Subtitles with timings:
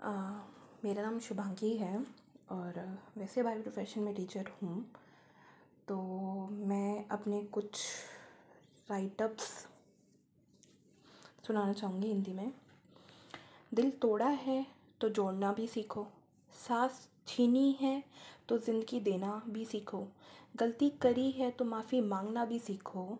[0.00, 1.96] मेरा नाम शुभांगी है
[2.50, 2.78] और
[3.18, 4.84] वैसे बाय प्रोफेशन मैं टीचर हूँ
[5.88, 5.96] तो
[6.68, 7.80] मैं अपने कुछ
[8.90, 9.48] राइटअप्स
[11.46, 12.52] सुनाना चाहूँगी हिंदी में।
[13.72, 14.64] दिल तोड़ा है
[15.00, 16.06] तो जोड़ना भी सीखो,
[16.54, 18.02] सांस छीनी है
[18.48, 20.06] तो ज़िंदगी देना भी सीखो,
[20.56, 23.18] गलती करी है तो माफ़ी मांगना भी सीखो,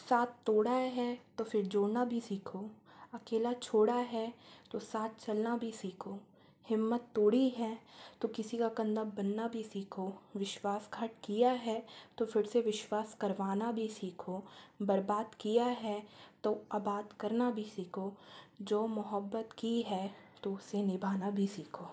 [0.00, 2.64] साथ तोड़ा है तो फिर जोड़ना भी सीखो।
[3.12, 4.32] अकेला छोड़ा है
[4.72, 6.18] तो साथ चलना भी सीखो।
[6.66, 7.76] हिम्मत तोड़ी है
[8.20, 10.06] तो किसी का कंधा बनना भी सीखो।
[10.36, 11.82] विश्वासघात किया है
[12.18, 14.42] तो फिर से विश्वास करवाना भी सीखो।
[14.82, 16.02] बर्बाद किया है
[16.44, 18.12] तो आबाद करना भी सीखो।
[18.62, 20.10] जो मोहब्बत की है
[20.42, 21.86] तो उसे निभाना भी सीखो।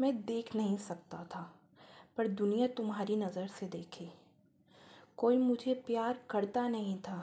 [0.00, 1.42] मैं देख नहीं सकता था,
[2.16, 4.08] पर दुनिया तुम्हारी नज़र से देखी।
[5.18, 7.18] कोई मुझे प्यार करता नहीं था।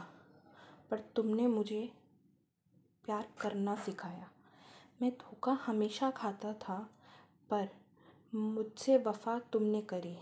[0.92, 1.94] पर तुमने मुझे
[3.06, 4.30] प्यार करना सिखाया।
[5.02, 6.90] मैं धोखा हमेशा खाता था,
[7.50, 7.70] पर
[8.36, 10.18] मुझसे वफ़ा तुमने करी।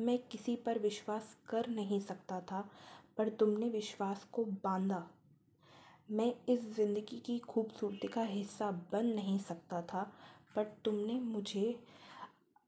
[0.00, 2.68] मैं किसी पर विश्वास कर नहीं सकता था,
[3.16, 5.10] पर तुमने विश्वास को बांधा।
[6.10, 10.12] मैं इस ज़िंदगी की खूबसूरती का हिस्सा बन नहीं सकता था,
[10.56, 11.84] पर तुमने मुझे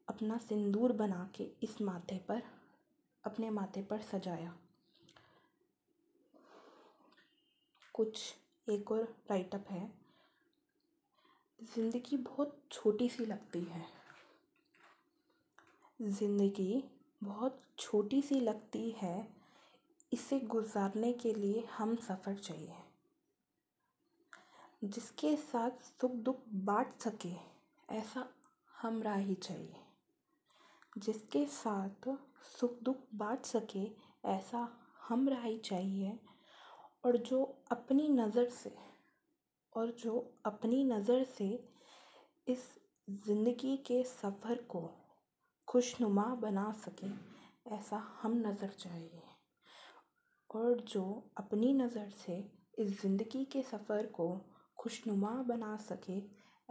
[0.08, 2.42] अपना सिंदूर बना के इस माथे पर,
[3.24, 4.54] अपने माथे पर सजाया।
[7.94, 8.34] कुछ
[8.68, 9.92] एक और राइटअप है।
[11.60, 13.84] ज़िंदगी बहुत छोटी सी लगती है।
[16.02, 16.84] ज़िंदगी
[17.24, 19.28] बहुत छोटी सी लगती है,
[20.12, 22.76] इसे गुजारने के लिए हम सफ़र चाहिए।
[24.84, 27.34] जिसके साथ सुख दुख बांट सके,
[27.88, 28.26] ऐसा
[28.74, 29.76] हम राही चाहिए।
[30.98, 32.08] जिसके साथ
[32.60, 33.86] सुख दुख बांट सके,
[34.28, 34.68] ऐसा
[35.08, 36.18] हम राही चाहिए।
[37.04, 38.74] और जो अपनी नज़र से
[39.72, 41.48] और जो अपनी नज़र से
[42.46, 42.64] इस
[43.26, 44.90] ज़िंदगी के सफ़र को
[45.68, 47.08] खुशनुमा बना सके,
[47.76, 49.22] ऐसा हम नज़र चाहिए।
[50.50, 51.02] और जो
[51.36, 52.38] अपनी नज़र से
[52.78, 54.28] इस ज़िंदगी के सफ़र को
[54.78, 56.18] खुशनुमा बना सके,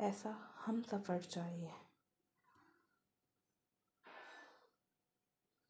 [0.04, 1.72] ऐसा हम सफ़र चाहिए।